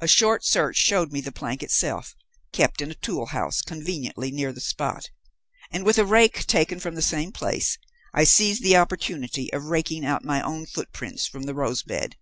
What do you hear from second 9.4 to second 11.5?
of raking out my own footmarks from